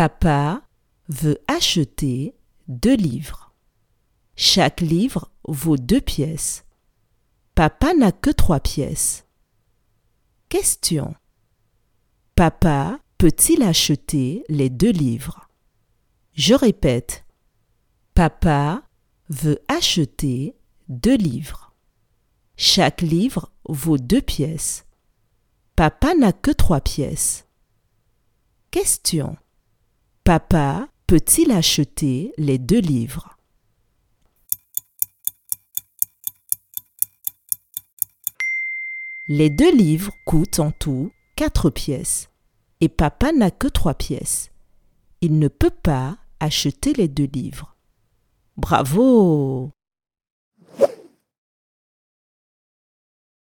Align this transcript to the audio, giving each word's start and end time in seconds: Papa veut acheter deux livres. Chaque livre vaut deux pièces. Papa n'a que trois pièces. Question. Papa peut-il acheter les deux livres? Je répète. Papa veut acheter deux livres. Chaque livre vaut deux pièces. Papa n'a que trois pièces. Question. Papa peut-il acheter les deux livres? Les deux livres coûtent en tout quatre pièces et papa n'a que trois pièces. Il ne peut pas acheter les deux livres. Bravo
Papa 0.00 0.62
veut 1.10 1.38
acheter 1.46 2.34
deux 2.68 2.96
livres. 2.96 3.52
Chaque 4.34 4.80
livre 4.80 5.30
vaut 5.46 5.76
deux 5.76 6.00
pièces. 6.00 6.64
Papa 7.54 7.92
n'a 7.92 8.10
que 8.10 8.30
trois 8.30 8.60
pièces. 8.60 9.26
Question. 10.48 11.14
Papa 12.34 12.98
peut-il 13.18 13.62
acheter 13.62 14.42
les 14.48 14.70
deux 14.70 14.90
livres? 14.90 15.50
Je 16.32 16.54
répète. 16.54 17.26
Papa 18.14 18.82
veut 19.28 19.58
acheter 19.68 20.56
deux 20.88 21.18
livres. 21.18 21.74
Chaque 22.56 23.02
livre 23.02 23.52
vaut 23.68 23.98
deux 23.98 24.22
pièces. 24.22 24.86
Papa 25.76 26.14
n'a 26.14 26.32
que 26.32 26.52
trois 26.52 26.80
pièces. 26.80 27.46
Question. 28.70 29.36
Papa 30.30 30.86
peut-il 31.08 31.50
acheter 31.50 32.32
les 32.38 32.58
deux 32.58 32.78
livres? 32.78 33.36
Les 39.26 39.50
deux 39.50 39.74
livres 39.74 40.12
coûtent 40.24 40.60
en 40.60 40.70
tout 40.70 41.10
quatre 41.34 41.68
pièces 41.68 42.30
et 42.80 42.88
papa 42.88 43.32
n'a 43.32 43.50
que 43.50 43.66
trois 43.66 43.94
pièces. 43.94 44.52
Il 45.20 45.40
ne 45.40 45.48
peut 45.48 45.68
pas 45.68 46.16
acheter 46.38 46.92
les 46.92 47.08
deux 47.08 47.26
livres. 47.26 47.76
Bravo 48.56 49.72